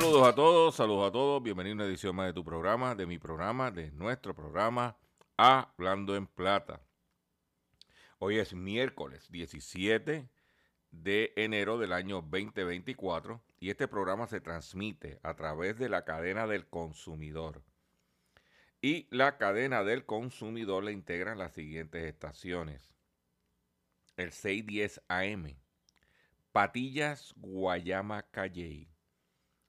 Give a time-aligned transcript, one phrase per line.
[0.00, 1.42] Saludos a todos, saludos a todos.
[1.42, 4.96] Bienvenido a una edición más de tu programa, de mi programa, de nuestro programa
[5.36, 6.80] Hablando en Plata.
[8.20, 10.28] Hoy es miércoles 17
[10.92, 16.46] de enero del año 2024 y este programa se transmite a través de la cadena
[16.46, 17.64] del consumidor.
[18.80, 22.94] Y la cadena del consumidor le integran las siguientes estaciones.
[24.16, 25.56] El 610 AM,
[26.52, 28.88] Patillas, Guayama, Calley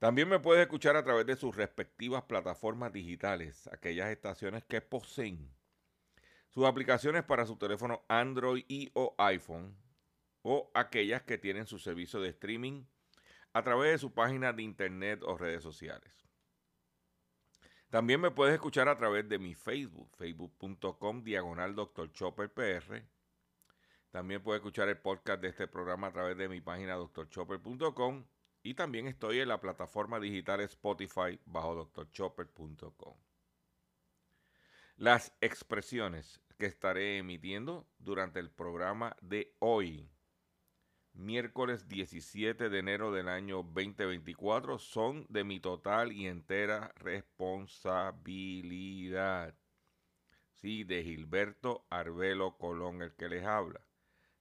[0.00, 5.54] también me puedes escuchar a través de sus respectivas plataformas digitales, aquellas estaciones que poseen
[6.48, 9.76] sus aplicaciones para su teléfono Android y o iPhone,
[10.40, 12.84] o aquellas que tienen su servicio de streaming
[13.52, 16.10] a través de su página de internet o redes sociales.
[17.90, 22.10] También me puedes escuchar a través de mi Facebook, facebook.com diagonal Dr.
[22.12, 23.02] Chopper PR.
[24.10, 28.24] También puedes escuchar el podcast de este programa a través de mi página drchopper.com
[28.62, 33.16] y también estoy en la plataforma digital Spotify bajo drchopper.com.
[34.96, 40.10] Las expresiones que estaré emitiendo durante el programa de hoy,
[41.14, 49.56] miércoles 17 de enero del año 2024, son de mi total y entera responsabilidad.
[50.52, 53.80] Sí, de Gilberto Arbelo Colón, el que les habla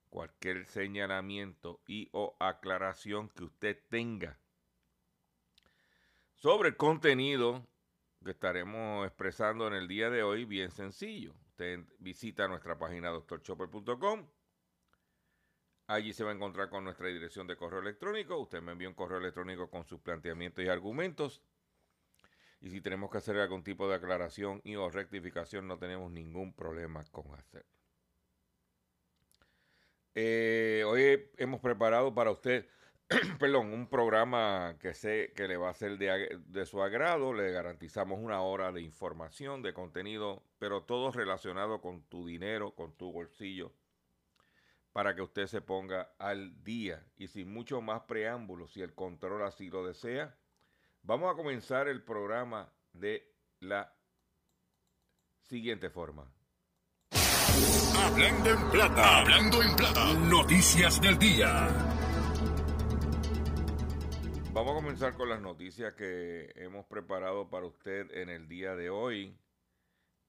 [0.10, 4.40] cualquier señalamiento y o aclaración que usted tenga
[6.40, 7.68] sobre el contenido
[8.24, 11.34] que estaremos expresando en el día de hoy, bien sencillo.
[11.48, 14.26] Usted visita nuestra página doctorchopper.com.
[15.88, 18.38] Allí se va a encontrar con nuestra dirección de correo electrónico.
[18.38, 21.42] Usted me envía un correo electrónico con sus planteamientos y argumentos.
[22.62, 26.54] Y si tenemos que hacer algún tipo de aclaración y o rectificación, no tenemos ningún
[26.54, 27.79] problema con hacerlo.
[30.16, 32.68] Eh, hoy hemos preparado para usted,
[33.42, 37.34] un programa que sé que le va a ser de, de, su agrado.
[37.34, 42.94] Le garantizamos una hora de información, de contenido, pero todo relacionado con tu dinero, con
[42.98, 43.72] tu bolsillo,
[44.94, 47.06] para que usted se ponga al día.
[47.18, 50.36] Y sin mucho más preámbulos, si el control así lo desea,
[51.04, 53.94] vamos a comenzar el programa de la
[55.42, 56.32] siguiente forma.
[58.02, 61.68] Hablando en plata, hablando en plata, noticias del día.
[64.54, 68.90] Vamos a comenzar con las noticias que hemos preparado para usted en el día de
[68.90, 69.38] hoy.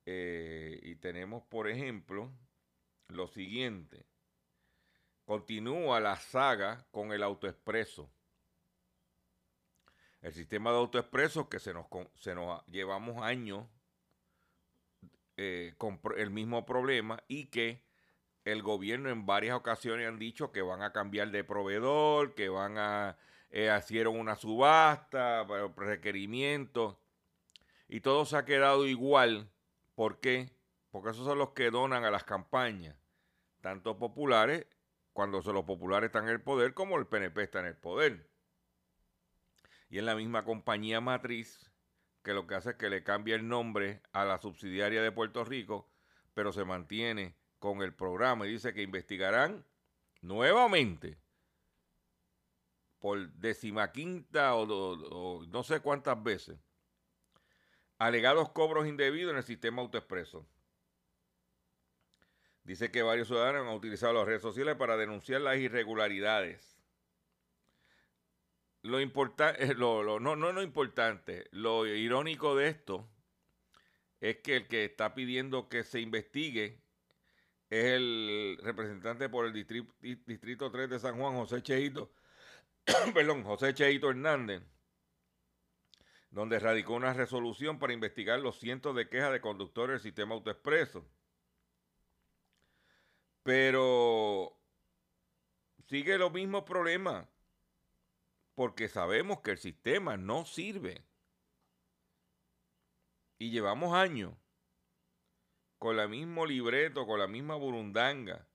[0.05, 2.33] Eh, y tenemos, por ejemplo,
[3.09, 4.05] lo siguiente.
[5.25, 8.11] Continúa la saga con el autoexpreso.
[10.23, 13.67] El sistema de autoexpreso que se nos, se nos llevamos años
[15.43, 17.83] eh, con el mismo problema y que
[18.45, 22.77] el gobierno en varias ocasiones han dicho que van a cambiar de proveedor, que van
[22.77, 23.17] a
[23.49, 25.47] eh, hicieron una subasta,
[25.79, 26.99] requerimientos,
[27.89, 29.51] y todo se ha quedado igual.
[29.95, 30.53] ¿Por qué?
[30.91, 32.95] Porque esos son los que donan a las campañas,
[33.63, 34.67] tanto populares,
[35.15, 38.29] cuando son los populares están en el poder, como el PNP está en el poder.
[39.89, 41.70] Y en la misma compañía matriz,
[42.23, 45.45] que lo que hace es que le cambia el nombre a la subsidiaria de Puerto
[45.45, 45.91] Rico,
[46.35, 49.65] pero se mantiene con el programa y dice que investigarán
[50.21, 51.19] nuevamente
[52.99, 56.59] por decimaquinta o, o, no sé cuántas veces
[57.99, 60.47] alegados cobros indebidos en el sistema autoexpreso.
[62.65, 66.80] Dice que varios ciudadanos han utilizado las redes sociales para denunciar las irregularidades.
[68.83, 73.11] Lo importante, lo, lo, no, no lo importante, lo irónico de esto
[74.21, 76.83] es que el que está pidiendo que se investigue
[77.71, 82.13] es el representante por el distrito, distrito 3 de San Juan, José Cheito,
[83.15, 84.63] perdón, José Cheito Hernández,
[86.31, 91.07] donde radicó una resolución para investigar los cientos de quejas de conductores del sistema autoexpreso.
[93.43, 94.57] Pero
[95.89, 97.27] sigue los mismos problemas,
[98.61, 101.03] porque sabemos que el sistema no sirve.
[103.39, 104.35] Y llevamos años
[105.79, 108.47] con el mismo libreto, con la misma burundanga.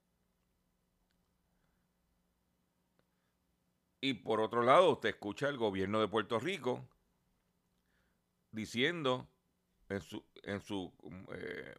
[4.00, 6.88] Y por otro lado, usted escucha al gobierno de Puerto Rico
[8.52, 9.28] diciendo
[9.90, 10.94] en su, en su
[11.31, 11.75] eh,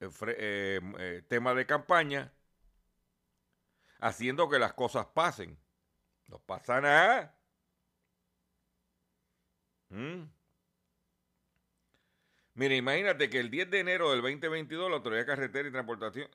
[0.00, 2.32] eh, eh, tema de campaña,
[4.00, 5.56] haciendo que las cosas pasen.
[6.30, 7.36] No pasa nada.
[9.90, 10.22] ¿Mm?
[12.54, 16.28] Mire, imagínate que el 10 de enero del 2022 la Autoridad de Carretera y Transportación,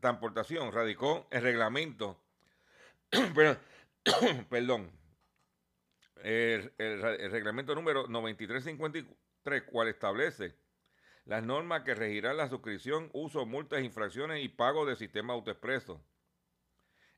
[0.00, 2.20] Transportación radicó el reglamento,
[4.50, 4.90] perdón,
[6.22, 6.72] el,
[7.30, 10.54] reglamento número 9353, cual establece
[11.24, 16.04] las normas que regirán la suscripción, uso, multas, infracciones y pago del sistema autoexpreso.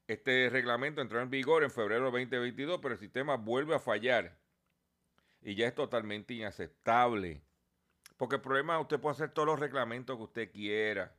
[0.06, 4.38] Este reglamento entró en vigor en febrero de 2022, pero el sistema vuelve a fallar
[5.42, 7.42] y ya es totalmente inaceptable.
[8.16, 11.14] Porque el problema es que usted puede hacer todos los reglamentos que usted quiera.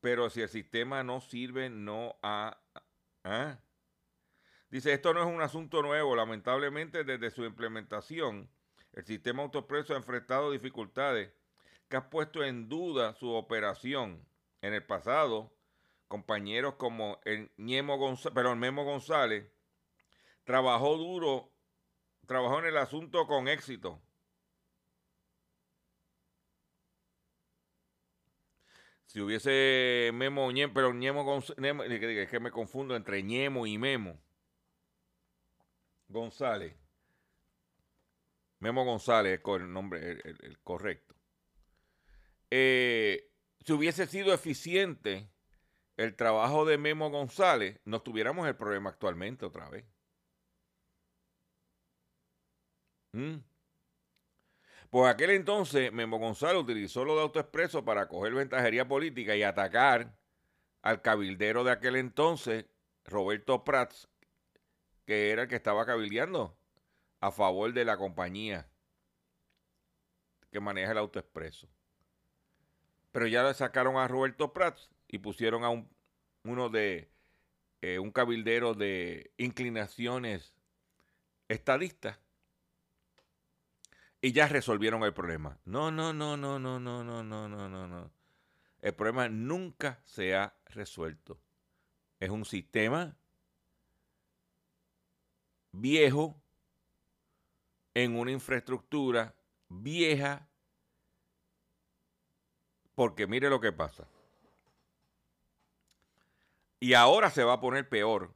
[0.00, 2.58] Pero si el sistema no sirve, no ha...
[3.24, 3.58] ¿ah?
[4.68, 6.14] Dice, esto no es un asunto nuevo.
[6.14, 8.50] Lamentablemente, desde su implementación,
[8.92, 11.32] el sistema autoexpreso ha enfrentado dificultades
[11.88, 14.22] que han puesto en duda su operación.
[14.60, 15.53] En el pasado,
[16.14, 17.98] compañeros como el, Ñemo
[18.32, 19.50] pero el Memo González
[20.44, 21.50] trabajó duro,
[22.24, 24.00] trabajó en el asunto con éxito.
[29.06, 34.16] Si hubiese Memo, pero Ñemo, es que me confundo entre Ñemo y Memo.
[36.06, 36.76] González.
[38.60, 41.16] Memo González es el nombre el, correcto.
[42.52, 43.32] Eh,
[43.64, 45.33] si hubiese sido eficiente
[45.96, 49.84] el trabajo de Memo González, no tuviéramos el problema actualmente otra vez.
[53.12, 53.36] ¿Mm?
[54.90, 60.16] Por aquel entonces, Memo González utilizó lo de autoexpreso para coger ventajería política y atacar
[60.82, 62.66] al cabildero de aquel entonces,
[63.04, 64.08] Roberto Prats,
[65.04, 66.56] que era el que estaba cabildeando
[67.20, 68.68] a favor de la compañía
[70.50, 71.68] que maneja el autoexpreso.
[73.10, 75.88] Pero ya le sacaron a Roberto Prats y pusieron a un,
[76.42, 77.08] uno de
[77.82, 80.56] eh, un cabildero de inclinaciones
[81.48, 82.18] estadistas
[84.20, 85.60] y ya resolvieron el problema.
[85.64, 88.10] No, no, no, no, no, no, no, no, no, no, no.
[88.80, 91.38] El problema nunca se ha resuelto.
[92.18, 93.16] Es un sistema
[95.70, 96.42] viejo
[97.94, 99.36] en una infraestructura
[99.68, 100.48] vieja
[102.96, 104.08] porque mire lo que pasa.
[106.84, 108.34] Y ahora se va a poner peor.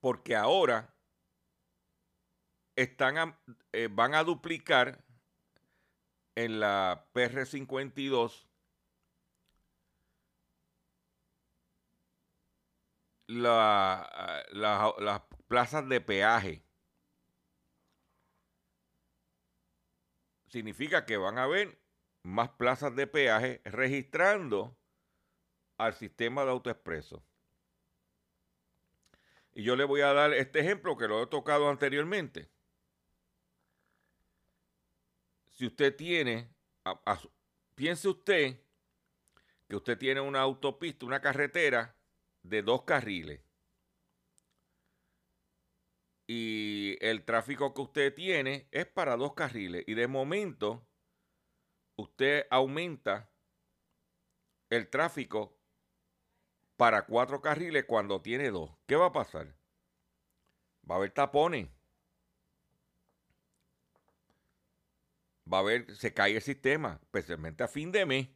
[0.00, 0.94] Porque ahora
[2.76, 3.34] están
[3.72, 5.02] eh, van a duplicar
[6.34, 8.50] en la PR52
[13.28, 16.66] la, las plazas de peaje.
[20.48, 21.80] Significa que van a haber
[22.24, 24.77] más plazas de peaje registrando
[25.78, 27.22] al sistema de autoexpreso.
[29.54, 32.50] Y yo le voy a dar este ejemplo que lo he tocado anteriormente.
[35.58, 36.54] si usted tiene
[37.74, 38.60] piense usted
[39.68, 41.96] que usted tiene una autopista, una carretera
[42.42, 43.40] de dos carriles.
[46.28, 49.84] Y el tráfico que usted tiene es para dos carriles.
[49.86, 50.86] Y de momento,
[51.96, 53.30] usted aumenta
[54.70, 55.57] el tráfico
[56.78, 58.70] para cuatro carriles cuando tiene dos.
[58.86, 59.52] ¿Qué va a pasar?
[60.88, 61.68] Va a haber tapones.
[65.52, 68.28] Va a haber, se cae el sistema, especialmente a fin de mes.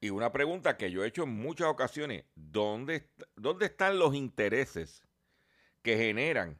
[0.00, 5.04] Y una pregunta que yo he hecho en muchas ocasiones, ¿dónde, dónde están los intereses
[5.82, 6.58] que generan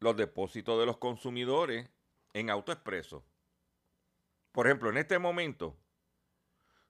[0.00, 1.88] los depósitos de los consumidores
[2.38, 3.24] en AutoExpreso?
[4.52, 5.76] Por ejemplo, en este momento,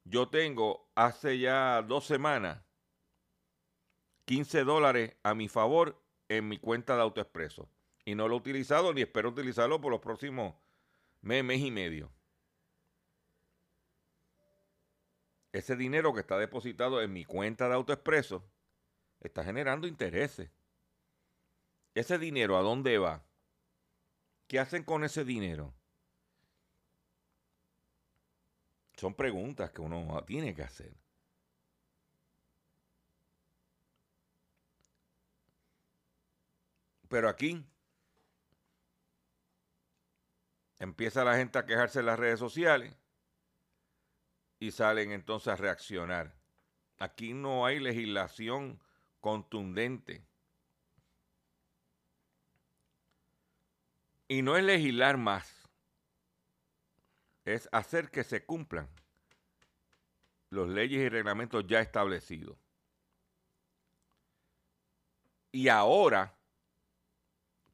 [0.04, 2.62] yo tengo hace ya dos semanas
[4.24, 7.70] 15 dólares a mi favor en mi cuenta de AutoExpreso.
[8.04, 10.54] Y no lo he utilizado ni espero utilizarlo por los próximos
[11.20, 12.12] mes, mes y medio.
[15.52, 18.50] Ese dinero que está depositado en mi cuenta de AutoExpreso
[19.20, 20.50] está generando intereses.
[21.94, 23.27] Ese dinero, ¿a dónde va?
[24.48, 25.74] ¿Qué hacen con ese dinero?
[28.96, 30.96] Son preguntas que uno tiene que hacer.
[37.08, 37.64] Pero aquí
[40.78, 42.96] empieza la gente a quejarse en las redes sociales
[44.58, 46.34] y salen entonces a reaccionar.
[46.98, 48.80] Aquí no hay legislación
[49.20, 50.27] contundente.
[54.28, 55.68] Y no es legislar más,
[57.46, 58.88] es hacer que se cumplan
[60.50, 62.58] los leyes y reglamentos ya establecidos.
[65.50, 66.36] Y ahora,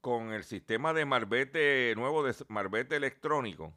[0.01, 3.75] con el sistema de marbete nuevo de marbete electrónico,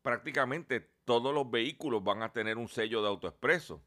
[0.00, 3.82] prácticamente todos los vehículos van a tener un sello de autoexpreso.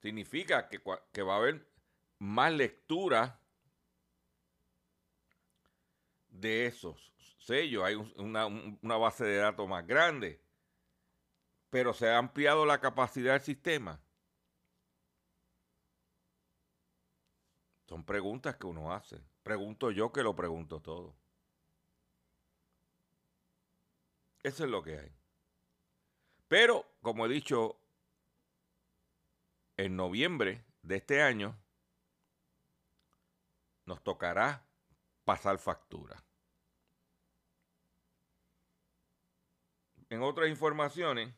[0.00, 1.68] Significa que, que va a haber
[2.18, 3.39] más lectura
[6.40, 7.84] de esos sellos.
[7.84, 10.40] Hay un- una, un- una base de datos más grande.
[11.70, 14.00] Pero se ha ampliado la capacidad del sistema.
[17.88, 19.20] Son preguntas que uno hace.
[19.42, 21.16] Pregunto yo que lo pregunto todo.
[24.42, 25.12] Eso es lo que hay.
[26.48, 27.80] Pero, como he dicho,
[29.76, 31.56] en noviembre de este año
[33.86, 34.66] nos tocará
[35.24, 36.24] pasar factura.
[40.10, 41.32] En otras informaciones,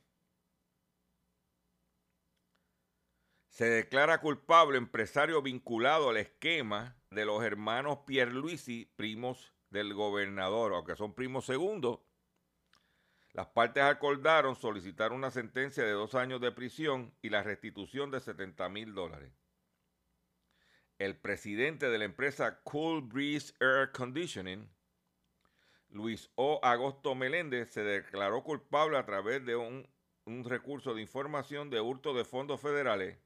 [3.51, 10.97] se declara culpable empresario vinculado al esquema de los hermanos Pierluisi, primos del gobernador, aunque
[10.97, 12.01] son primos segundos.
[13.35, 18.21] Las partes acordaron solicitar una sentencia de dos años de prisión y la restitución de
[18.21, 19.35] 70 mil dólares.
[20.99, 24.71] El presidente de la empresa Cool Breeze Air Conditioning,
[25.93, 26.59] Luis O.
[26.63, 29.87] Agosto Meléndez, se declaró culpable a través de un,
[30.45, 33.19] recurso de información de hurto de fondos federales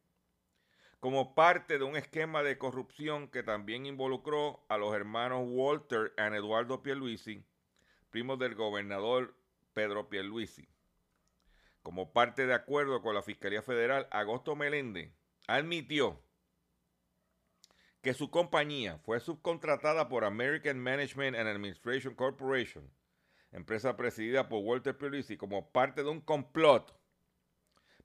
[0.99, 6.35] como parte de un esquema de corrupción que también involucró a los hermanos Walter y
[6.35, 7.44] Eduardo Pierluisi,
[8.11, 9.37] primos del gobernador
[9.73, 10.66] Pedro Pierluisi.
[11.82, 15.12] Como parte de acuerdo con la Fiscalía Federal, Agosto Meléndez
[15.46, 16.20] admitió
[18.06, 22.88] que su compañía fue subcontratada por American Management and Administration Corporation,
[23.50, 26.96] empresa presidida por Walter Pierluisi, como parte de un complot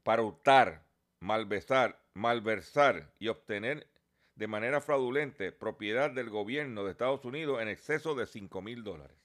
[0.02, 0.88] para hurtar,
[1.20, 3.88] malversar, malversar y obtener
[4.34, 9.20] de manera fraudulenta propiedad del gobierno de Estados Unidos en exceso de 5 mil dólares.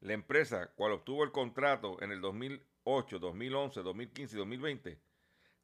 [0.00, 5.11] La empresa, cual obtuvo el contrato en el 2008, 2011, 2015 y 2020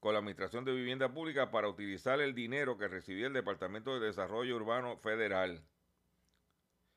[0.01, 4.07] con la Administración de Vivienda Pública para utilizar el dinero que recibía el Departamento de
[4.07, 5.65] Desarrollo Urbano Federal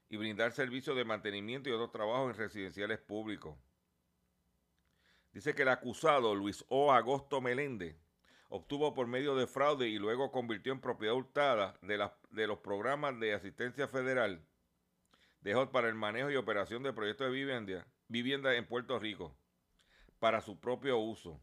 [0.10, 3.58] y brindar servicios de mantenimiento y otros trabajos en residenciales públicos.
[5.32, 6.92] Dice que el acusado Luis O.
[6.92, 7.96] Agosto Meléndez
[8.50, 13.34] obtuvo por medio de fraude y luego convirtió en propiedad hurtada de, los programas de
[13.34, 14.46] asistencia federal
[15.40, 19.36] dejó para el manejo y operación de proyectos de vivienda en Puerto Rico
[20.20, 21.42] para su propio uso.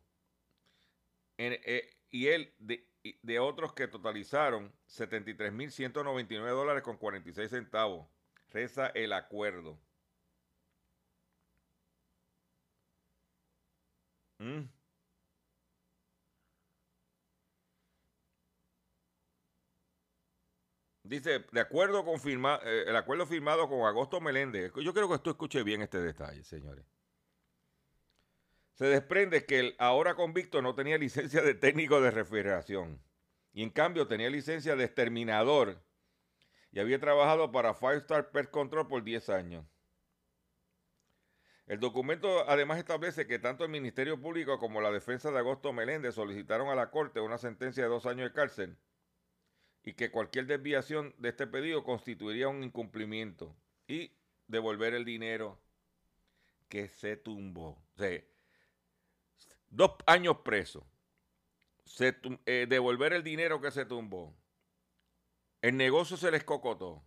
[1.39, 8.09] Eh, y él de, otros que totalizaron 73.199 dólares con 46 centavos.
[8.51, 9.79] Reza el acuerdo.
[14.41, 14.69] Mm.
[21.05, 24.73] Dice, de acuerdo con firma, eh, el acuerdo firmado con Agosto Meléndez.
[24.77, 26.85] Yo creo que esto escuche bien este detalle, señores.
[28.79, 33.03] Se desprende que el ahora convicto no tenía licencia de técnico de refrigeración
[33.53, 35.83] y en cambio tenía licencia de exterminador
[36.71, 39.67] y había trabajado para Five Star Pest Control por 10 años.
[41.67, 46.15] El documento además establece que tanto el Ministerio Público como la defensa de Agosto Meléndez
[46.15, 48.77] solicitaron a la Corte una sentencia de dos años de cárcel
[49.83, 53.57] y que cualquier desviación de este pedido constituiría un incumplimiento
[53.89, 54.13] y
[54.47, 55.59] devolver el dinero
[56.69, 57.83] que se tumbó.
[59.71, 60.87] Dos años preso,
[62.01, 64.35] eh, devolver el dinero que se tumbó,
[65.63, 67.03] el negocio se les cocotó,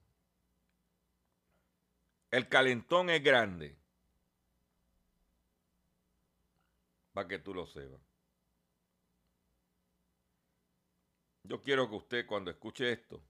[2.31, 3.77] el calentón es grande
[7.13, 8.01] para que tú lo sepas.
[11.43, 13.21] Yo quiero que usted cuando escuche esto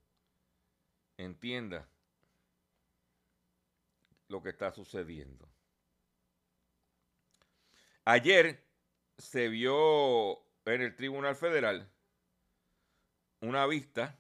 [1.18, 1.88] entienda
[4.28, 5.50] lo que está sucediendo.
[8.06, 8.64] Ayer
[9.22, 11.90] se vio en el Tribunal Federal
[13.40, 14.18] una vista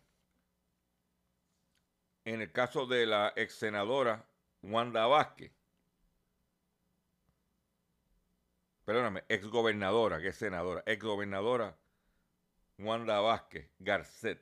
[2.23, 4.25] en el caso de la ex senadora
[4.61, 5.51] Wanda Vázquez
[8.85, 11.77] perdóname, exgobernadora, que es senadora, exgobernadora
[12.77, 14.41] Wanda Vázquez Garcet,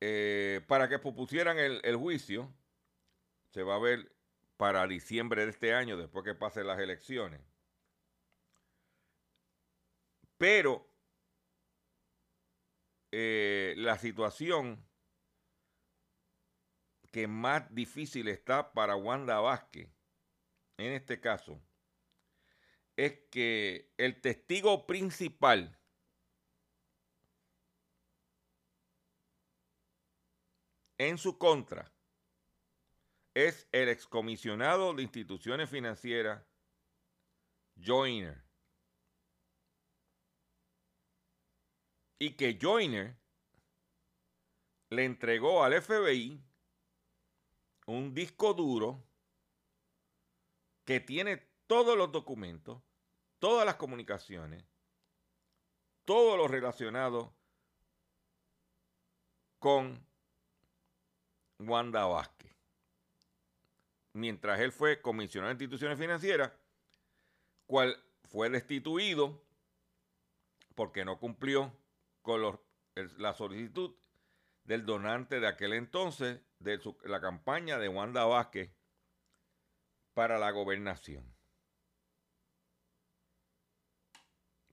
[0.00, 2.52] eh, para que propusieran el, el, juicio,
[3.52, 4.12] se va a ver
[4.56, 7.40] para diciembre de este año, después que pasen las elecciones.
[10.38, 10.88] Pero
[13.12, 14.84] eh, la situación
[17.12, 19.88] que más difícil está para Wanda Vázquez,
[20.78, 21.62] en este caso,
[22.96, 25.78] es que el testigo principal
[30.98, 31.92] en su contra
[33.34, 36.44] es el excomisionado de instituciones financieras
[37.76, 38.43] Joyner.
[42.18, 43.16] Y que Joyner
[44.90, 46.42] le entregó al FBI
[47.86, 49.02] un disco duro
[50.84, 52.80] que tiene todos los documentos,
[53.38, 54.64] todas las comunicaciones,
[56.04, 57.34] todo lo relacionado
[59.58, 60.06] con
[61.58, 62.54] Wanda Vázquez.
[64.12, 66.52] Mientras él fue comisionado de instituciones financieras,
[67.66, 69.42] cual fue destituido
[70.74, 71.72] porque no cumplió
[72.24, 72.58] con
[73.18, 73.94] la solicitud
[74.64, 78.74] del donante de aquel entonces de la campaña de Wanda Vázquez
[80.14, 81.34] para la gobernación.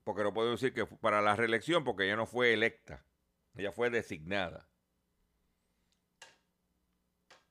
[0.04, 3.04] porque no puedo decir que para la reelección, porque ella no fue electa,
[3.54, 4.68] ella fue designada.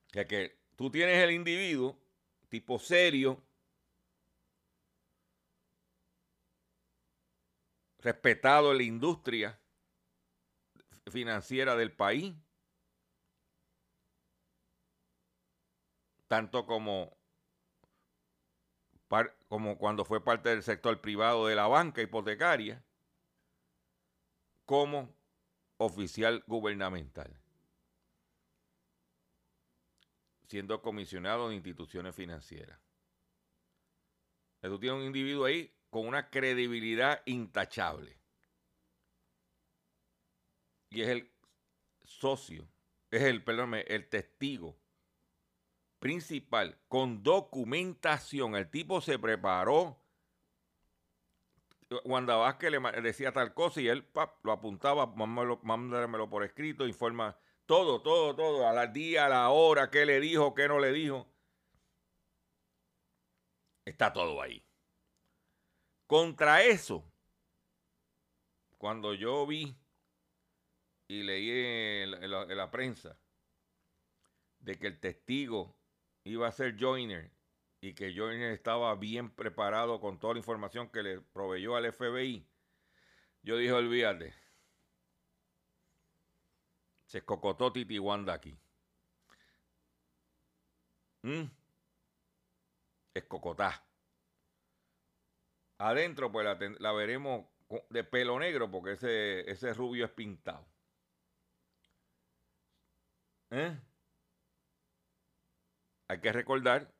[0.06, 1.98] O sea que tú tienes el individuo,
[2.48, 3.42] tipo serio,
[8.00, 9.58] respetado en la industria
[11.10, 12.34] financiera del país,
[16.28, 17.16] tanto como
[19.46, 22.82] como cuando fue parte del sector privado de la banca hipotecaria,
[24.64, 25.14] como
[25.76, 27.38] oficial gubernamental,
[30.46, 32.80] siendo comisionado de instituciones financieras.
[34.62, 38.21] Tú tienes un individuo ahí con una credibilidad intachable.
[40.92, 41.32] Y es el
[42.04, 42.68] socio,
[43.10, 44.76] es el, perdóname, el testigo
[45.98, 48.56] principal con documentación.
[48.56, 49.98] El tipo se preparó.
[52.04, 54.06] Wanda Vázquez le decía tal cosa y él
[54.42, 59.90] lo apuntaba, mándamelo, por escrito, informa todo, todo, todo, a la día, a la hora,
[59.90, 61.26] qué le dijo, qué no le dijo.
[63.84, 64.64] Está todo ahí.
[66.06, 67.04] Contra eso,
[68.78, 69.76] cuando yo vi
[71.12, 73.18] y leí en la prensa
[74.60, 75.76] de que el testigo
[76.24, 77.30] iba a ser Joyner
[77.82, 82.48] y que Joyner estaba bien preparado con toda la información que le proveyó al FBI,
[83.42, 84.32] yo dije, olvídate.
[87.04, 88.56] Se escocotó Titi Wanda aquí.
[91.22, 91.44] ¿Mm?
[93.12, 93.84] Escocotá.
[95.76, 97.44] Adentro, pues la, la, veremos
[97.90, 100.71] de pelo negro, porque ese, ese rubio es pintado.
[103.52, 103.78] ¿Eh?
[106.08, 106.90] Hay que recordar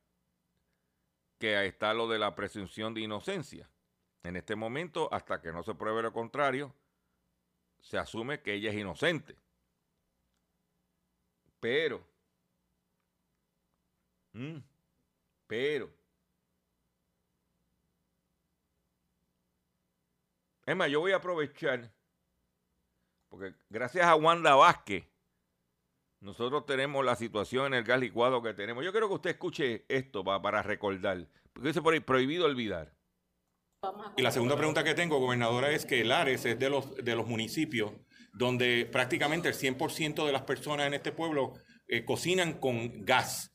[1.39, 3.71] que está lo de la presunción de inocencia.
[4.23, 6.75] En este momento, hasta que no se pruebe lo contrario,
[7.81, 9.35] se asume que ella es inocente.
[11.59, 12.07] Pero,
[14.35, 14.59] mm,
[15.47, 15.91] pero,
[20.77, 21.91] más, yo voy a aprovechar,
[23.31, 25.12] porque gracias a Wanda Vázquez,
[26.23, 28.85] nosotros tenemos la situación en el gas licuado que tenemos.
[28.85, 32.95] Yo quiero que usted escuche esto para, para recordar, porque dice por ahí, prohibido olvidar.
[34.17, 37.27] Y la segunda pregunta que tengo, gobernadora, es que Lares es de los, de los
[37.27, 37.93] municipios
[38.33, 41.55] donde prácticamente el 100% de las personas en este pueblo
[41.87, 43.55] eh, cocinan con gas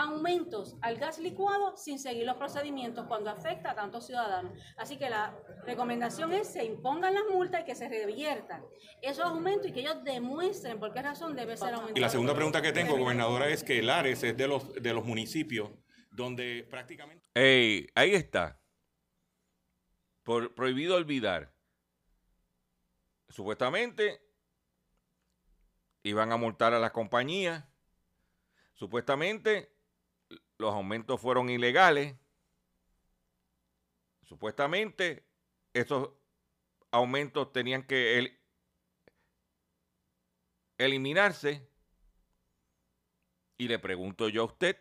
[0.00, 4.52] aumentos al gas licuado sin seguir los procedimientos cuando afecta a tantos ciudadanos.
[4.76, 5.36] Así que la
[5.66, 8.64] recomendación es se impongan las multas y que se reviertan
[9.02, 11.98] esos aumentos y que ellos demuestren por qué razón debe ser aumentado.
[11.98, 15.04] Y la segunda pregunta que tengo, gobernadora, es que Lares es de los, de los
[15.04, 15.70] municipios
[16.10, 17.24] donde prácticamente...
[17.34, 18.60] Ey, ahí está.
[20.22, 21.54] Por, prohibido olvidar.
[23.28, 24.22] Supuestamente
[26.02, 27.64] iban a multar a las compañías.
[28.74, 29.79] Supuestamente
[30.60, 32.14] los aumentos fueron ilegales.
[34.24, 35.26] Supuestamente
[35.72, 36.10] esos
[36.90, 38.38] aumentos tenían que el,
[40.76, 41.66] eliminarse.
[43.56, 44.76] Y le pregunto yo a usted,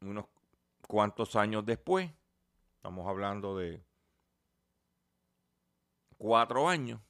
[0.00, 0.26] unos
[0.86, 2.10] cuantos años después,
[2.76, 3.82] estamos hablando de
[6.16, 7.00] cuatro años,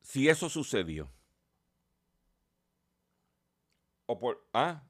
[0.00, 1.10] si eso sucedió,
[4.12, 4.86] o, por, ¿ah?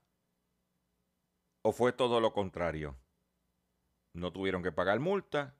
[1.64, 2.98] o fue todo lo contrario,
[4.14, 5.56] no tuvieron que pagar multa,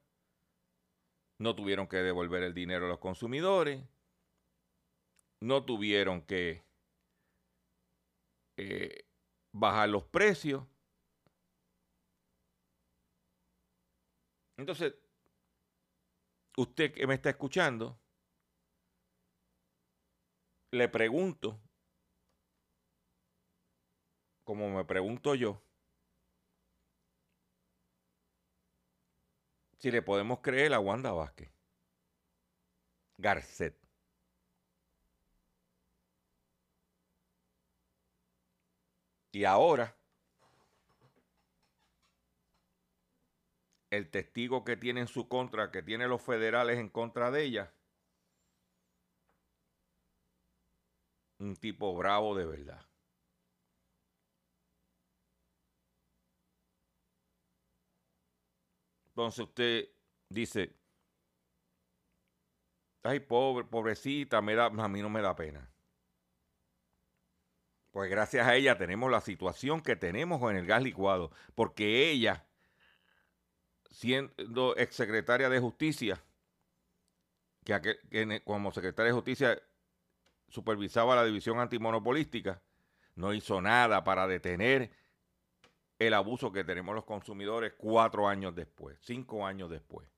[1.39, 3.87] no tuvieron que devolver el dinero a los consumidores,
[5.41, 6.65] no tuvieron que
[8.59, 9.07] eh,
[9.53, 10.67] bajar los precios.
[14.59, 14.95] Entonces,
[16.57, 18.01] usted que me está escuchando,
[20.73, 21.61] le pregunto,
[24.45, 25.63] como me pregunto yo,
[29.79, 31.51] si le podemos creer a Wanda Vázquez,
[33.19, 33.77] Garcet.
[39.33, 39.97] Y ahora,
[43.91, 47.75] el testigo que tiene en su contra, que tiene los federales en contra de ella,
[51.39, 52.92] un tipo bravo de verdad.
[59.23, 59.89] Entonces usted
[60.29, 60.75] dice,
[63.05, 65.71] ay, pobre, pobrecita, me da, a mí no me da pena.
[67.93, 72.49] Pues gracias a ella tenemos la situación que tenemos con el gas licuado, porque ella,
[73.91, 76.21] siendo exsecretaria de Justicia,
[77.65, 79.63] que, como secretaria de Justicia
[80.49, 82.61] supervisaba la división antimonopolística,
[83.15, 84.91] no hizo nada para detener
[86.07, 90.09] el abuso que tenemos los consumidores cuatro años después, cinco años después.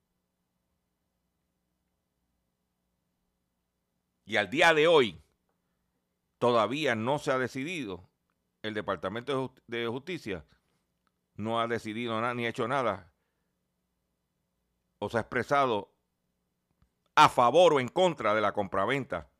[4.24, 5.22] Y al día de hoy
[6.38, 8.08] todavía no se ha decidido,
[8.62, 10.46] el Departamento de Justicia
[11.34, 13.12] no ha decidido nada ni hecho nada,
[14.98, 15.92] o se ha expresado
[17.14, 19.30] a favor o en contra de la compraventa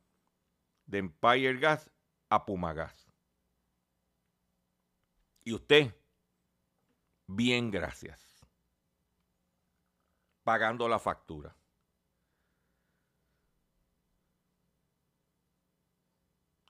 [0.87, 1.91] de Empire Gas
[2.29, 3.11] a Puma Gas.
[5.45, 5.95] Y usted,
[7.27, 8.21] bien gracias,
[10.43, 11.57] pagando la factura.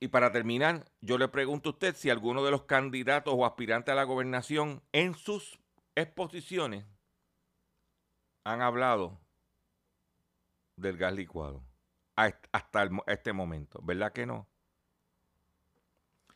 [0.01, 3.93] Y para terminar, yo le pregunto a usted si alguno de los candidatos o aspirantes
[3.93, 5.59] a la gobernación en sus
[5.95, 6.85] exposiciones
[8.45, 9.19] han hablado
[10.77, 11.65] del gas licuado
[12.17, 14.47] hasta este momento, ¿verdad que no?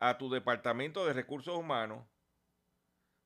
[0.00, 2.06] a tu Departamento de Recursos Humanos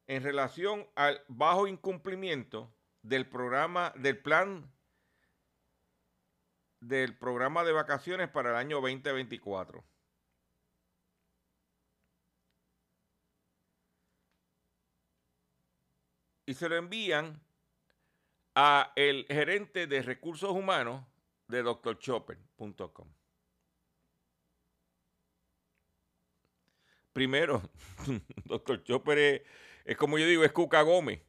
[0.08, 4.72] en relación al bajo incumplimiento del programa, del plan
[6.80, 9.84] del programa de vacaciones para el año 2024.
[16.48, 17.42] y se lo envían
[18.54, 21.04] a el gerente de recursos humanos
[21.46, 23.12] de drchopper.com.
[27.12, 27.60] Primero,
[28.46, 28.82] Dr.
[28.82, 29.42] Chopper es,
[29.88, 31.22] es como yo digo, es Cuca Gómez.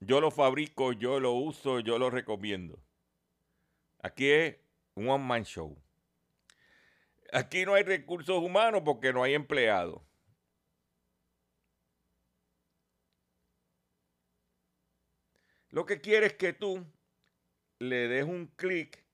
[0.00, 2.82] Yo lo fabrico, yo lo uso, yo lo recomiendo.
[4.02, 4.56] Aquí es
[4.94, 5.76] un one man show.
[7.30, 10.00] Aquí no hay recursos humanos porque no hay empleados.
[15.68, 16.86] Lo que quiere es que tú
[17.80, 19.04] le des un clic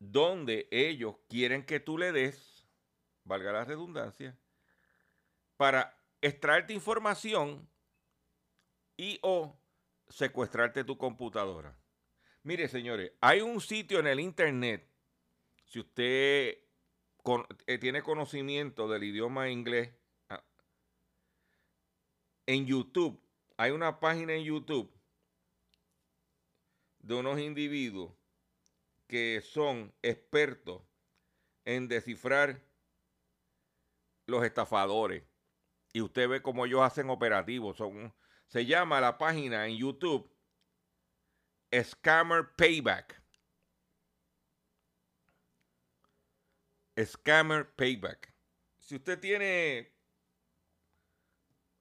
[0.00, 2.66] donde ellos quieren que tú le des,
[3.22, 4.36] valga la redundancia,
[5.62, 7.70] para extraerte información
[8.96, 9.56] y o
[10.08, 11.78] secuestrarte tu computadora.
[12.42, 14.84] Mire, señores, hay un sitio en el internet,
[15.64, 16.58] si usted
[17.68, 19.94] eh, tiene conocimiento del idioma inglés,
[20.30, 20.42] ah,
[22.46, 23.22] en YouTube,
[23.56, 24.92] hay una página en YouTube
[26.98, 28.10] de unos individuos
[29.06, 30.82] que son expertos
[31.64, 32.60] en descifrar
[34.26, 35.22] los estafadores.
[35.92, 37.76] Y usted ve cómo ellos hacen operativos.
[37.76, 38.14] Son,
[38.46, 40.30] se llama la página en YouTube
[41.72, 43.22] Scammer Payback.
[47.02, 48.34] Scammer Payback.
[48.78, 49.92] Si usted tiene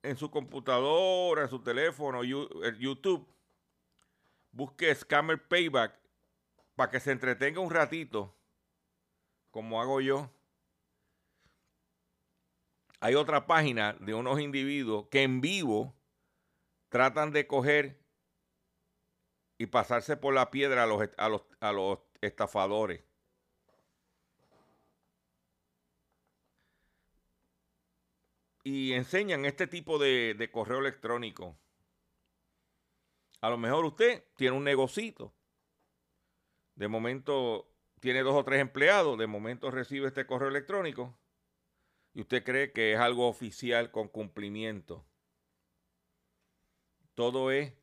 [0.03, 3.27] en su computadora, en su teléfono, el YouTube,
[4.51, 5.99] busque Scammer Payback
[6.75, 8.35] para que se entretenga un ratito,
[9.51, 10.31] como hago yo.
[13.01, 15.95] Hay otra página de unos individuos que en vivo
[16.89, 17.99] tratan de coger
[19.57, 23.03] y pasarse por la piedra a los, a los, a los estafadores.
[28.63, 31.57] y enseñan este tipo de, de correo electrónico.
[33.41, 35.33] A lo mejor usted tiene un negocito.
[36.75, 39.17] De momento tiene dos o tres empleados.
[39.17, 41.17] De momento recibe este correo electrónico.
[42.13, 45.05] Y usted cree que es algo oficial con cumplimiento.
[47.15, 47.73] Todo es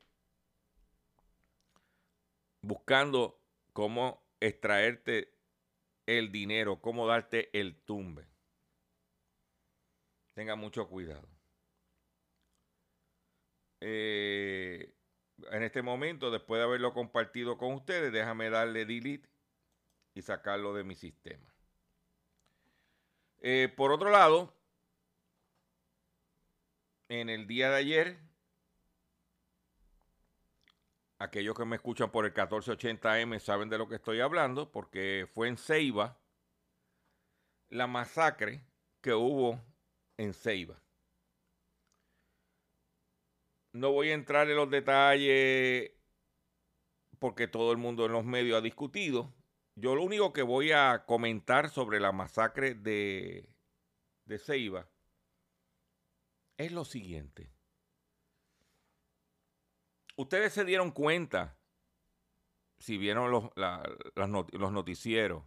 [2.62, 3.41] buscando
[3.73, 5.35] cómo extraerte
[6.07, 8.27] el dinero, cómo darte el tumbe.
[10.35, 11.29] Tenga mucho cuidado.
[13.81, 14.95] eh,
[15.53, 19.29] en este momento, después de haberlo compartido con ustedes, déjame darle delete
[20.14, 21.55] y sacarlo de mi sistema.
[23.40, 24.53] Eh, por otro lado,
[27.09, 28.18] en el día de ayer,
[31.18, 35.48] aquellos que me escuchan por el 1480M saben de lo que estoy hablando, porque fue
[35.48, 36.18] en Ceiba
[37.70, 38.64] la masacre
[39.01, 39.61] que hubo
[40.16, 40.83] en Ceiba.
[43.72, 45.92] No voy a entrar en los detalles
[47.18, 49.33] porque todo el mundo en los medios ha discutido.
[49.81, 53.49] Yo lo único que voy a comentar sobre la masacre de,
[54.25, 54.88] de Ceiba
[56.57, 57.53] es lo siguiente.
[60.17, 61.57] Ustedes se dieron cuenta,
[62.81, 65.45] si vieron los, los noticieros,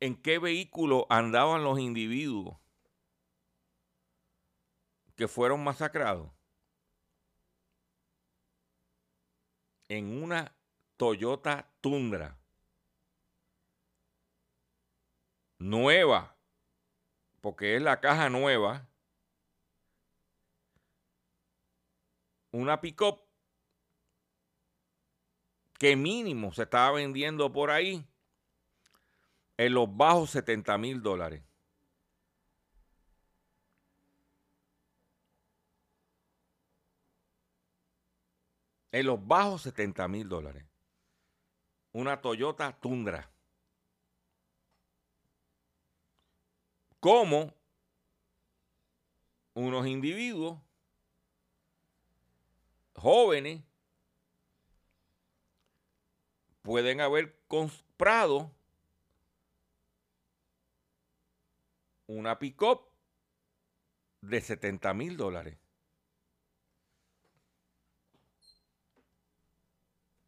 [0.00, 2.58] en qué vehículo andaban los individuos
[5.14, 6.32] que fueron masacrados.
[9.88, 10.56] En una
[10.96, 12.40] Toyota Tundra
[15.58, 16.36] nueva,
[17.40, 18.88] porque es la caja nueva,
[22.52, 23.20] una pick-up
[25.78, 28.06] que mínimo se estaba vendiendo por ahí
[29.58, 31.42] en los bajos 70 mil dólares.
[38.92, 40.64] En los bajos 70 mil dólares.
[41.92, 43.30] Una Toyota Tundra.
[47.06, 47.54] Como
[49.54, 50.60] unos individuos
[52.96, 53.62] jóvenes
[56.62, 58.50] pueden haber comprado
[62.08, 62.80] una pick-up
[64.20, 65.56] de 70 mil dólares.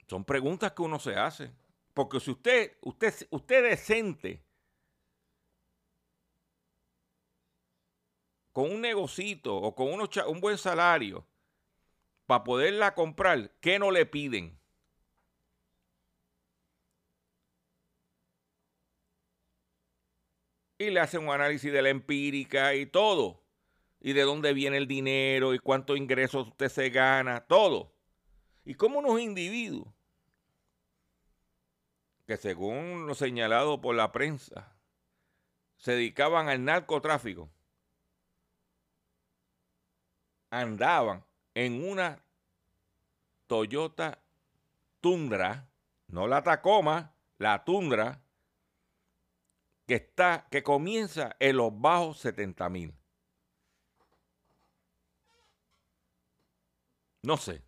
[0.07, 1.51] Son preguntas que uno se hace.
[1.93, 4.48] Porque si usted, usted, usted decente,
[8.59, 11.25] con un negocito o con un buen salario,
[12.27, 14.59] para poderla comprar, ¿qué no le piden?
[20.77, 23.45] y le hacen un análisis de la empírica y todo.
[24.01, 27.93] Y de dónde viene el dinero y cuántos ingresos usted se gana, todo.
[28.65, 29.87] Y como unos individuos
[32.27, 34.77] que según lo señalado por la prensa,
[35.77, 37.51] se dedicaban al narcotráfico,
[40.51, 42.23] andaban en una
[43.47, 44.23] Toyota
[45.01, 45.69] Tundra,
[46.09, 48.21] no la Tacoma, la Tundra,
[49.87, 52.95] que está, que comienza en los bajos 70 mil.
[57.23, 57.63] No sé.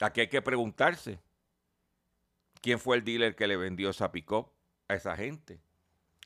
[0.00, 1.20] Aquí hay que preguntarse
[2.60, 5.60] quién fue el dealer que le vendió esa pick a esa gente.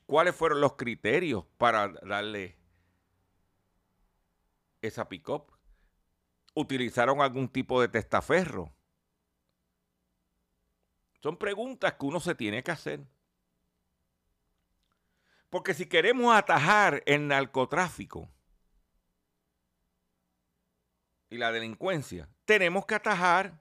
[0.06, 2.57] ¿Cuáles fueron los criterios para darle
[4.82, 5.28] esa pick
[6.54, 8.72] ¿Utilizaron algún tipo de testaferro?
[11.22, 13.06] Son preguntas que uno se tiene que hacer.
[15.50, 18.28] Porque si queremos atajar el narcotráfico
[21.30, 23.60] y la delincuencia, tenemos que atajar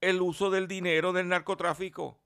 [0.00, 2.21] el uso del dinero del narcotráfico.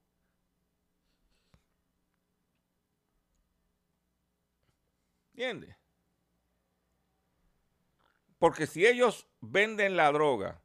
[5.37, 5.77] ¿Entiendes?
[8.39, 10.63] Porque si ellos venden la droga,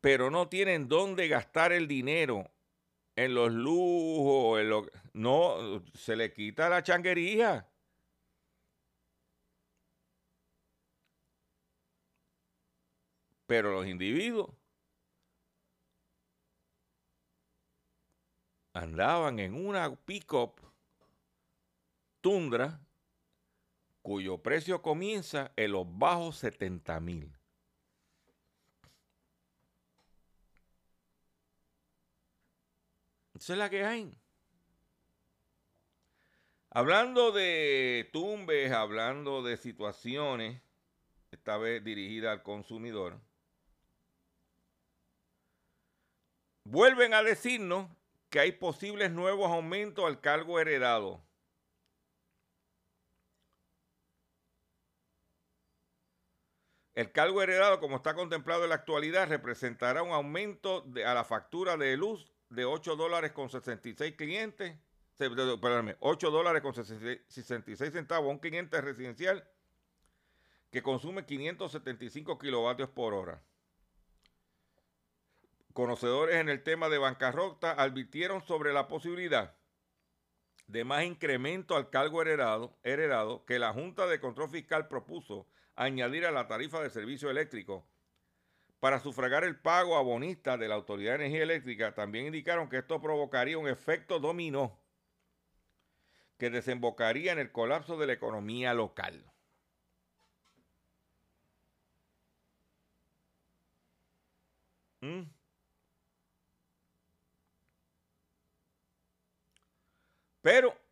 [0.00, 2.50] pero no tienen dónde gastar el dinero
[3.14, 7.68] en los lujos, en lo, no, se le quita la changuería.
[13.44, 14.50] Pero los individuos
[18.72, 20.54] andaban en una pick-up
[22.22, 22.80] Tundra
[24.04, 27.32] cuyo precio comienza en los bajos 70 mil.
[33.34, 34.14] Esa es la que hay.
[36.68, 40.60] Hablando de tumbes, hablando de situaciones,
[41.30, 43.18] esta vez dirigida al consumidor,
[46.64, 47.88] vuelven a decirnos
[48.28, 51.23] que hay posibles nuevos aumentos al cargo heredado.
[56.94, 61.76] El cargo heredado, como está contemplado en la actualidad, representará un aumento a la factura
[61.76, 64.76] de luz de 8 dólares con 66 clientes
[65.16, 69.48] perdóname, 8 dólares con 66 centavos a un cliente residencial
[70.70, 73.40] que consume 575 kilovatios por hora.
[75.72, 79.56] Conocedores en el tema de bancarrota advirtieron sobre la posibilidad
[80.66, 86.30] de más incremento al cargo heredado que la Junta de Control Fiscal propuso añadir a
[86.30, 87.86] la tarifa de servicio eléctrico
[88.80, 91.94] para sufragar el pago a bonistas de la Autoridad de Energía Eléctrica.
[91.94, 94.78] También indicaron que esto provocaría un efecto dominó
[96.38, 99.24] que desembocaría en el colapso de la economía local.
[105.00, 105.22] ¿Mm?
[110.42, 110.83] Pero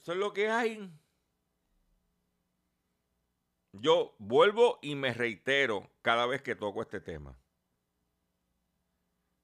[0.00, 0.90] eso es lo que hay.
[3.72, 7.36] Yo vuelvo y me reitero cada vez que toco este tema.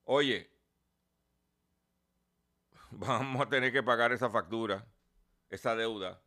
[0.05, 0.51] Oye,
[2.91, 4.87] vamos a tener que pagar esa factura,
[5.51, 6.23] esa deuda,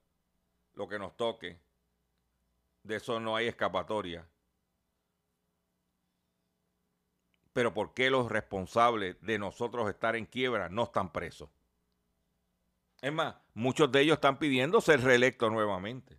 [0.74, 1.60] lo que nos toque.
[2.84, 4.30] De eso no hay escapatoria.
[7.52, 11.50] Pero ¿por qué los responsables de nosotros estar en quiebra no están presos?
[13.02, 16.18] Es más, muchos de ellos están pidiendo ser reelectos nuevamente.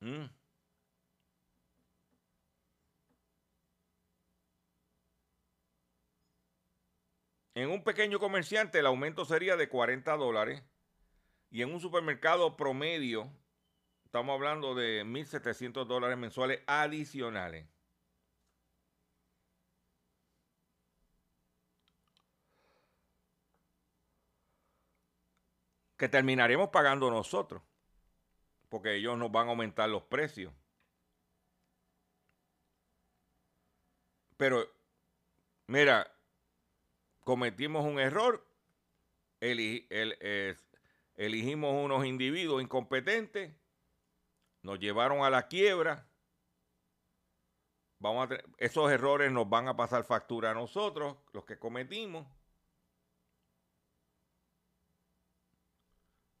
[0.00, 0.26] Mm.
[7.54, 10.62] En un pequeño comerciante el aumento sería de 40 dólares
[11.50, 13.32] y en un supermercado promedio
[14.04, 17.66] estamos hablando de 1.700 dólares mensuales adicionales.
[25.98, 27.60] Que terminaremos pagando nosotros,
[28.70, 30.54] porque ellos nos van a aumentar los precios.
[34.36, 34.64] Pero,
[35.66, 36.10] mira,
[37.24, 38.46] cometimos un error,
[39.40, 40.64] el- es-
[41.16, 43.52] elegimos unos individuos incompetentes,
[44.62, 46.06] nos llevaron a la quiebra.
[47.98, 52.24] Vamos a esos errores nos van a pasar factura a nosotros, los que cometimos.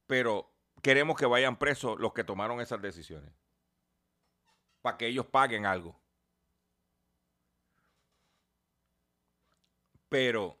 [0.08, 0.50] Pero
[0.82, 3.30] queremos que vayan presos los que tomaron esas decisiones.
[4.80, 6.00] Para que ellos paguen algo.
[10.08, 10.58] Pero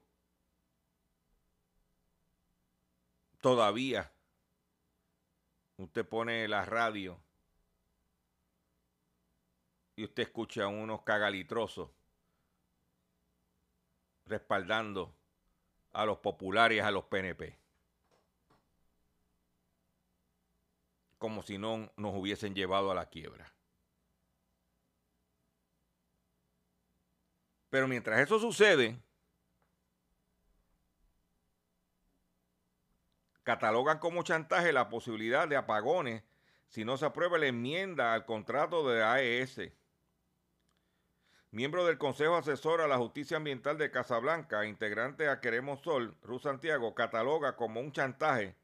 [3.40, 4.12] todavía
[5.78, 7.18] usted pone la radio
[9.96, 11.88] y usted escucha a unos cagalitrosos
[14.26, 15.14] respaldando
[15.92, 17.67] a los populares, a los PNP.
[21.18, 23.52] Como si no nos hubiesen llevado a la quiebra.
[27.70, 28.98] Pero mientras eso sucede,
[33.42, 36.22] catalogan como chantaje la posibilidad de apagones
[36.68, 39.72] si no se aprueba la enmienda al contrato de AES.
[41.50, 46.42] Miembro del Consejo Asesor a la Justicia Ambiental de Casablanca, integrante a Queremos Sol, Ruth
[46.42, 48.54] Santiago, cataloga como un chantaje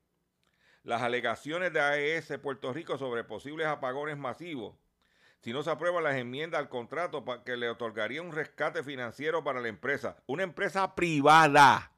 [0.85, 4.77] las alegaciones de AES Puerto Rico sobre posibles apagones masivos
[5.45, 9.61] si no se aprueban las enmiendas al contrato que le otorgaría un rescate financiero para
[9.61, 10.17] la empresa.
[10.27, 11.93] Una empresa privada.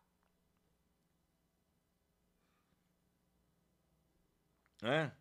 [4.83, 5.13] ¿Eh?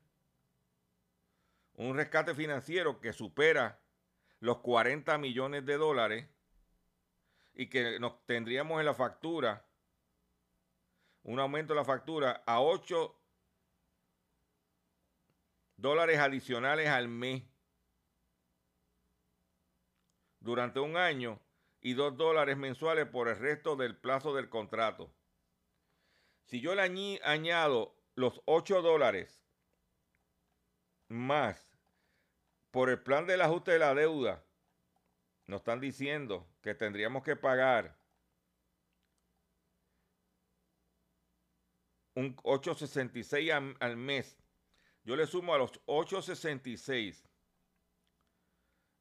[1.76, 3.80] Un rescate financiero que supera
[4.40, 6.28] los 40 millones de dólares
[7.54, 9.68] y que nos tendríamos en la factura
[11.22, 13.16] un aumento de la factura a 8
[15.78, 17.44] dólares adicionales al mes
[20.40, 21.40] durante un año
[21.82, 25.14] y 2 dólares mensuales por el resto del plazo del contrato.
[26.46, 29.44] Si yo le añado los 8 dólares
[31.08, 31.80] más
[32.72, 34.44] por el plan del ajuste de la deuda,
[35.48, 37.98] nos están diciendo que tendríamos que pagar
[42.16, 44.45] un 8.66 al, al mes.
[45.06, 47.30] Yo le sumo a los 8.66.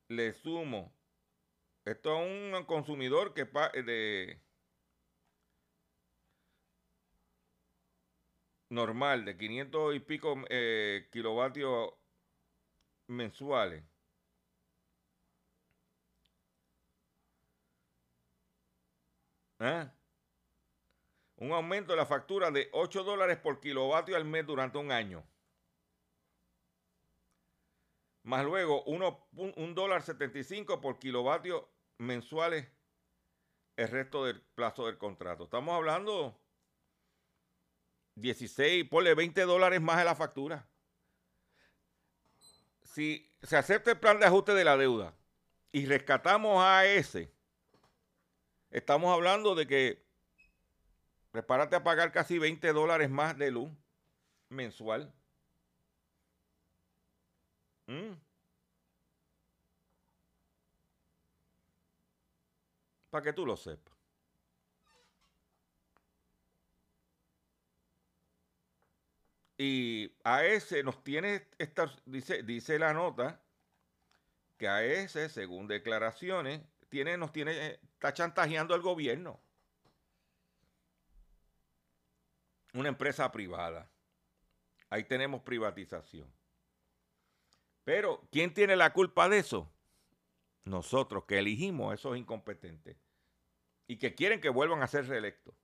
[0.08, 0.92] Le sumo.
[1.84, 4.40] Esto es un consumidor que pa- de
[8.70, 11.94] normal de 500 y pico eh, kilovatios
[13.08, 13.82] mensuales.
[19.58, 19.88] ¿Eh?
[21.36, 25.24] Un aumento de la factura de 8 dólares por kilovatio al mes durante un año.
[28.24, 31.68] Más luego uno, un, un dólar 75 por kilovatio
[31.98, 32.66] mensuales
[33.76, 35.44] el resto del plazo del contrato.
[35.44, 36.38] Estamos hablando
[38.16, 40.66] 16, ponle 20 dólares más en la factura.
[42.82, 45.14] Si se acepta el plan de ajuste de la deuda
[45.72, 47.30] y rescatamos a ese,
[48.70, 50.04] estamos hablando de que
[51.30, 53.70] prepárate a pagar casi 20 dólares más de luz
[54.48, 55.12] mensual.
[57.86, 58.14] Mm.
[63.10, 63.94] Para que tú lo sepas.
[69.56, 73.40] Y a ese nos tiene, esta, dice, dice la nota,
[74.58, 79.40] que a ese, según declaraciones, tiene, nos tiene, está chantajeando al gobierno.
[82.72, 83.88] Una empresa privada.
[84.90, 86.32] Ahí tenemos privatización.
[87.84, 89.70] Pero, ¿quién tiene la culpa de eso?
[90.64, 92.96] Nosotros, que elegimos a esos incompetentes
[93.86, 95.54] y que quieren que vuelvan a ser reelectos.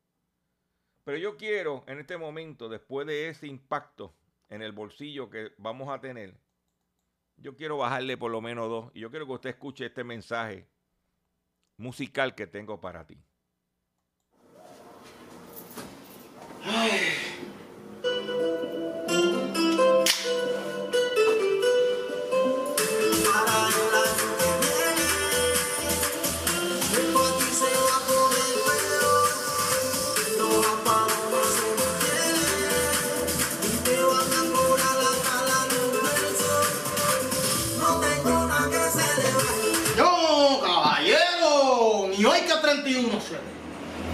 [1.05, 4.15] Pero yo quiero en este momento, después de ese impacto
[4.51, 6.39] en el bolsillo que vamos a tener,
[7.39, 8.91] yo quiero bajarle por lo menos dos.
[8.95, 10.69] Y yo quiero que usted escuche este mensaje
[11.79, 13.19] musical que tengo para ti.
[16.63, 17.00] Esto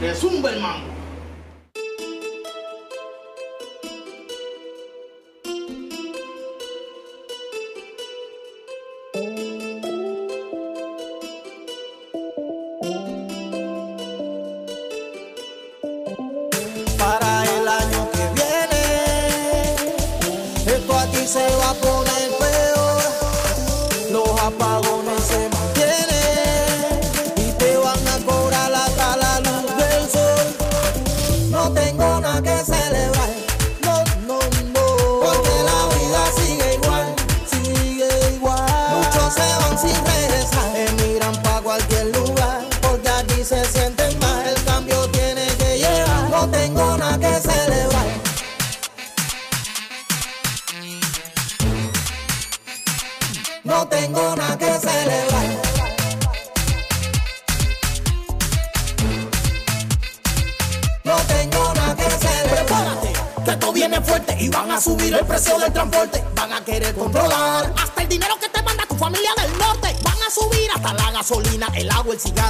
[0.00, 0.95] Le zumba el mango.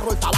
[0.07, 0.36] Agua, el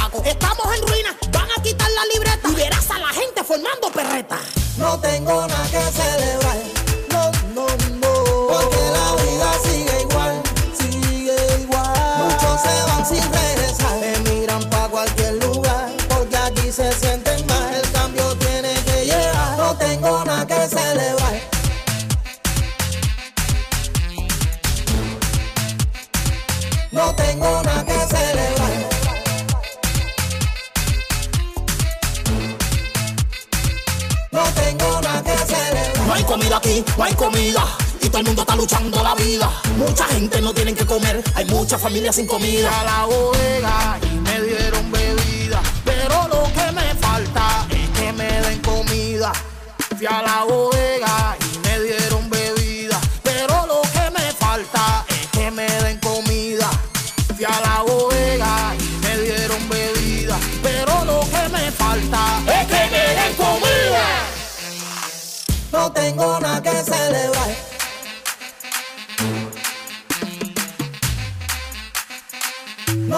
[42.29, 42.78] comida.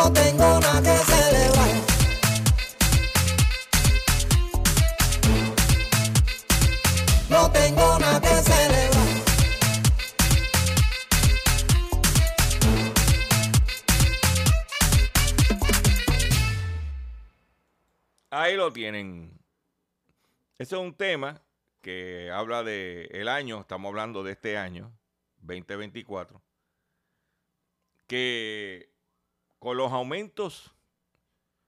[0.03, 1.77] No tengo nada que celebrar.
[7.29, 9.09] No tengo nada que celebrar.
[18.31, 19.39] Ahí lo tienen.
[20.57, 21.43] Ese es un tema
[21.83, 24.99] que habla de el año, estamos hablando de este año,
[25.43, 26.41] 2024,
[28.07, 28.90] que
[29.61, 30.75] con los aumentos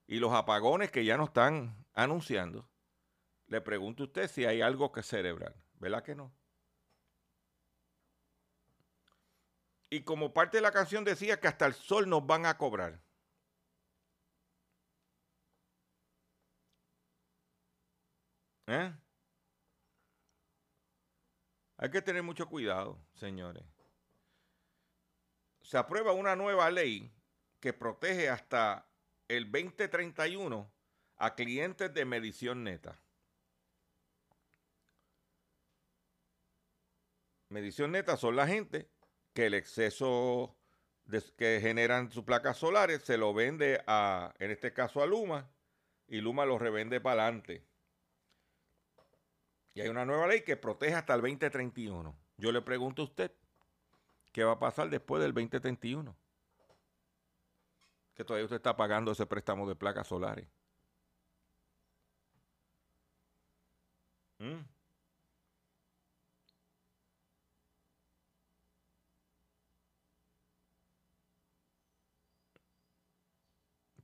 [0.07, 2.67] y los apagones que ya nos están anunciando,
[3.45, 6.33] le pregunto a usted si hay algo que celebrar, ¿verdad que no?
[9.91, 12.99] Y como parte de la canción decía que hasta el sol nos van a cobrar.
[18.65, 18.91] ¿Eh?
[21.77, 23.63] Hay que tener mucho cuidado, señores.
[25.61, 27.13] Se aprueba una nueva ley
[27.63, 28.89] que protege hasta
[29.29, 30.69] el 2031
[31.15, 32.99] a clientes de medición neta.
[37.47, 38.89] Medición neta son la gente
[39.31, 40.57] que el exceso
[41.37, 45.49] que generan sus placas solares se lo vende a, en este caso a Luma,
[46.09, 47.65] y Luma lo revende para adelante.
[49.73, 52.13] Y hay una nueva ley que protege hasta el 2031.
[52.35, 53.31] Yo le pregunto a usted,
[54.33, 56.22] ¿qué va a pasar después del 2031?
[58.15, 60.47] Que todavía usted está pagando ese préstamo de placas solares.
[64.39, 64.63] ¿Mm?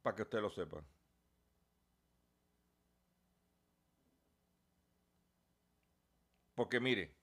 [0.02, 0.84] Para que usted lo sepa.
[6.54, 7.16] Porque mire,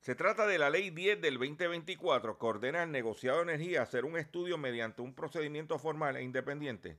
[0.00, 4.06] se trata de la Ley 10 del 2024 que ordena al negociado de energía hacer
[4.06, 6.98] un estudio mediante un procedimiento formal e independiente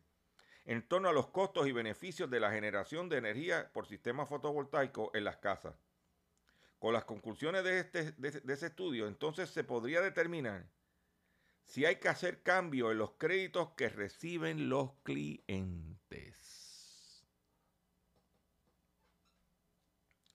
[0.66, 5.10] en torno a los costos y beneficios de la generación de energía por sistema fotovoltaico
[5.16, 5.76] en las casas.
[6.78, 10.70] Con las conclusiones de, este, de, ese estudio, entonces se podría determinar
[11.66, 16.38] si hay que hacer cambio en los créditos que reciben los clientes.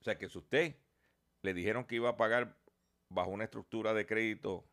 [0.01, 0.75] O sea que si usted
[1.41, 2.57] le dijeron que iba a pagar
[3.09, 4.65] bajo una estructura de crédito,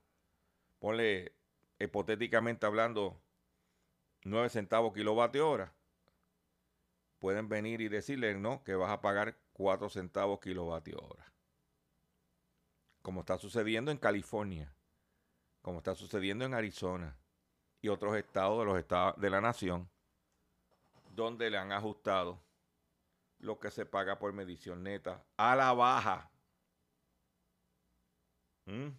[0.79, 1.35] ponle
[1.79, 3.21] hipotéticamente hablando,
[4.25, 5.73] 9 centavos kilovatio hora,
[7.19, 11.33] pueden venir y decirle no, que vas a pagar 4 centavos kilovatio hora.
[13.03, 14.75] Como está sucediendo en California,
[15.63, 17.17] como está sucediendo en Arizona
[17.81, 19.91] y otros estados de los estados de la nación,
[21.11, 22.43] donde le han ajustado
[23.39, 26.31] lo que se paga por medición neta a la baja.
[28.67, 28.91] ¿Mm?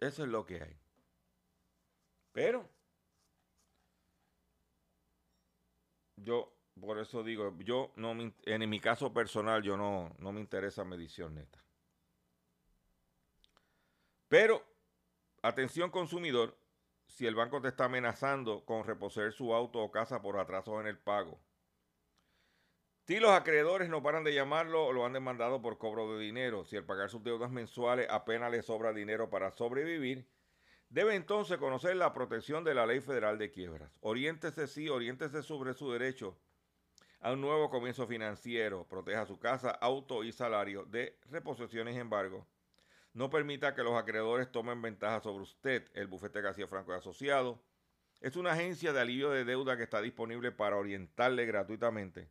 [0.00, 0.76] Eso es lo que hay.
[2.32, 2.68] Pero
[6.16, 10.84] yo, por eso digo, yo no en mi caso personal, yo no, no me interesa
[10.84, 11.64] medición neta.
[14.28, 14.62] Pero,
[15.42, 16.58] atención consumidor,
[17.06, 20.86] si el banco te está amenazando con reposer su auto o casa por atrasos en
[20.86, 21.40] el pago,
[23.06, 26.64] si los acreedores no paran de llamarlo o lo han demandado por cobro de dinero,
[26.64, 30.26] si al pagar sus deudas mensuales apenas le sobra dinero para sobrevivir,
[30.88, 33.98] debe entonces conocer la protección de la Ley Federal de Quiebras.
[34.00, 36.38] Oriéntese sí, oriéntese sobre su derecho
[37.20, 42.46] a un nuevo comienzo financiero, proteja su casa, auto y salario de reposiciones embargo.
[43.12, 45.90] No permita que los acreedores tomen ventaja sobre usted.
[45.92, 47.62] El bufete García Franco y Asociado
[48.22, 52.30] es una agencia de alivio de deuda que está disponible para orientarle gratuitamente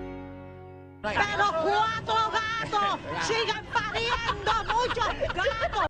[1.01, 1.17] Pero
[1.63, 5.87] cuatro gatos siguen pariendo muchos gatos.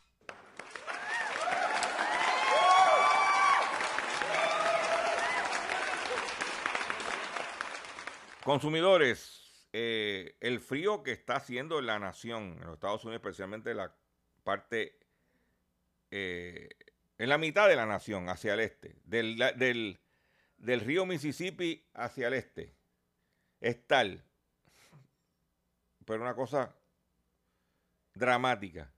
[8.46, 13.74] Consumidores, eh, el frío que está haciendo en la nación, en los Estados Unidos, especialmente
[13.74, 13.94] la
[14.44, 14.98] parte,
[16.10, 16.70] eh,
[17.18, 20.00] en la mitad de la nación, hacia el este, del, del,
[20.58, 22.74] del río Mississippi hacia el este,
[23.60, 24.24] es tal
[26.06, 26.76] pero una cosa
[28.14, 28.92] dramática.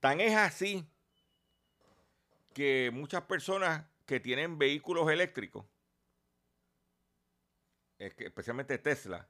[0.00, 0.88] Tan es así
[2.52, 5.66] que muchas personas que tienen vehículos eléctricos,
[7.98, 9.28] especialmente Tesla,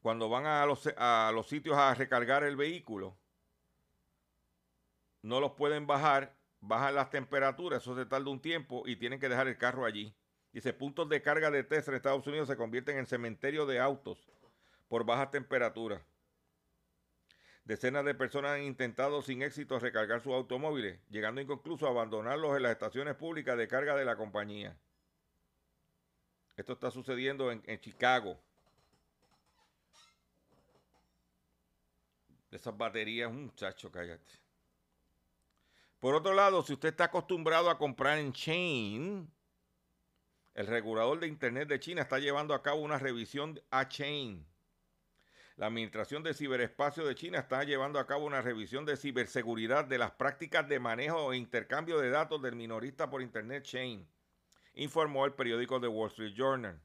[0.00, 3.16] cuando van a los, a los sitios a recargar el vehículo,
[5.22, 9.28] no los pueden bajar, bajan las temperaturas, eso se tarda un tiempo y tienen que
[9.28, 10.14] dejar el carro allí.
[10.54, 14.30] Dice, puntos de carga de Tesla en Estados Unidos se convierten en cementerio de autos
[14.88, 16.00] por bajas temperaturas.
[17.64, 22.62] Decenas de personas han intentado sin éxito recargar sus automóviles, llegando incluso a abandonarlos en
[22.62, 24.78] las estaciones públicas de carga de la compañía.
[26.56, 28.38] Esto está sucediendo en, en Chicago.
[32.52, 34.30] Esas baterías, muchacho, cállate.
[35.98, 39.33] Por otro lado, si usted está acostumbrado a comprar en Chain,
[40.54, 44.46] el regulador de Internet de China está llevando a cabo una revisión a Chain.
[45.56, 49.98] La Administración de Ciberespacio de China está llevando a cabo una revisión de ciberseguridad de
[49.98, 54.08] las prácticas de manejo e intercambio de datos del minorista por Internet Chain,
[54.74, 56.80] informó el periódico The Wall Street Journal.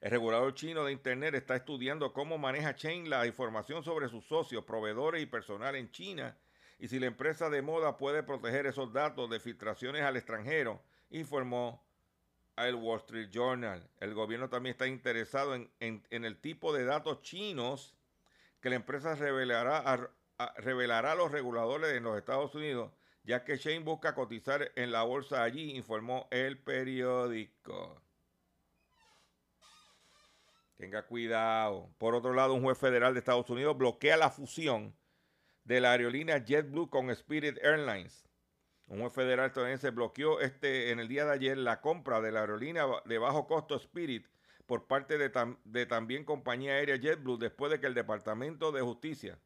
[0.00, 4.64] El regulador chino de Internet está estudiando cómo maneja Chain la información sobre sus socios,
[4.64, 6.36] proveedores y personal en China
[6.78, 11.84] y si la empresa de moda puede proteger esos datos de filtraciones al extranjero, informó
[12.56, 13.88] el Wall Street Journal.
[14.00, 15.70] El gobierno también está interesado en,
[16.10, 17.94] el tipo de datos chinos
[18.60, 19.78] que la empresa revelará
[20.38, 22.92] a, revelará a los reguladores en los Estados Unidos,
[23.24, 28.00] ya que Chain busca cotizar en la bolsa allí, informó el periódico.
[30.76, 31.90] Tenga cuidado.
[31.98, 34.94] Por otro lado, un juez federal de Estados Unidos bloquea la fusión
[35.64, 38.25] de la aerolínea JetBlue con Spirit Airlines.
[38.88, 42.40] Un juez federal estadounidense bloqueó este, en el día de ayer la compra de la
[42.40, 44.26] aerolínea de bajo costo Spirit
[44.66, 45.32] por parte de,
[45.64, 49.38] de también compañía aérea JetBlue después de que el Departamento de Justicia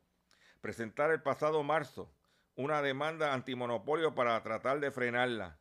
[0.60, 2.12] presentara el pasado marzo
[2.54, 5.58] una demanda antimonopolio para tratar de frenarla.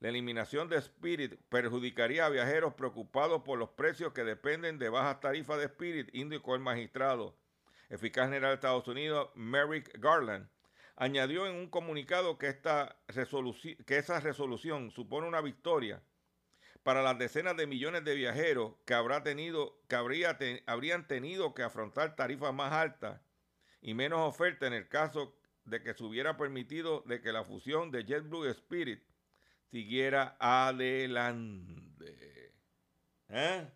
[0.00, 5.20] La eliminación de Spirit perjudicaría a viajeros preocupados por los precios que dependen de bajas
[5.20, 7.36] tarifas de Spirit, indicó el magistrado.
[7.88, 10.48] Eficaz general de Estados Unidos, Merrick Garland,
[10.98, 12.96] añadió en un comunicado que, esta
[13.86, 16.02] que esa resolución supone una victoria
[16.82, 20.36] para las decenas de millones de viajeros que, habrá tenido, que habría
[20.66, 23.20] habrían tenido que afrontar tarifas más altas
[23.80, 27.92] y menos oferta en el caso de que se hubiera permitido de que la fusión
[27.92, 29.00] de JetBlue Spirit
[29.70, 32.08] siguiera adelante.
[33.28, 33.68] ¿Eh?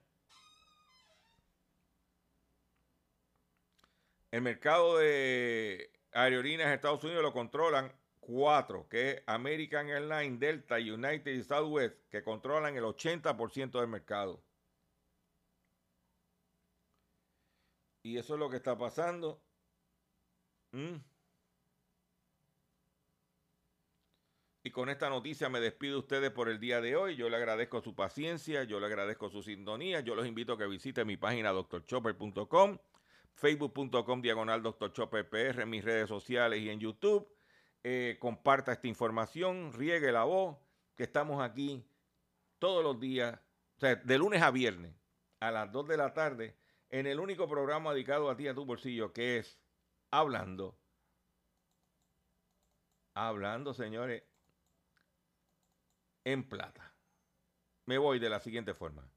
[4.32, 10.76] El mercado de aerolíneas en Estados Unidos lo controlan cuatro, que es American Airlines, Delta,
[10.76, 14.42] United y Southwest, que controlan el 80% del mercado.
[18.04, 19.40] Y eso es lo que está pasando.
[20.72, 20.96] ¿Mm?
[24.64, 27.16] Y con esta noticia me despido de ustedes por el día de hoy.
[27.16, 30.00] Yo le agradezco su paciencia, yo le agradezco su sintonía.
[30.00, 32.78] Yo los invito a que visiten mi página doctorchopper.com,
[33.34, 37.28] facebook.com diagonal doctorchopperpr en mis redes sociales y en YouTube.
[37.84, 40.56] Eh, comparta esta información, riegue la voz,
[40.94, 41.84] que estamos aquí
[42.58, 43.38] todos los días,
[43.76, 44.94] o sea, de lunes a viernes
[45.40, 46.56] a las 2 de la tarde,
[46.88, 49.58] en el único programa dedicado a ti, a tu bolsillo, que es
[50.12, 50.78] Hablando.
[53.14, 54.22] Hablando, señores,
[56.24, 56.94] en plata.
[57.86, 59.10] Me voy de la siguiente forma.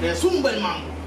[0.00, 0.97] De Zumberman